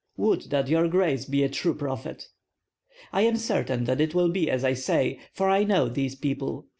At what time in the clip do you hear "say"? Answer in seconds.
4.73-5.19